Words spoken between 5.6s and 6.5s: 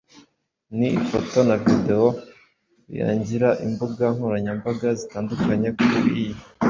ku ii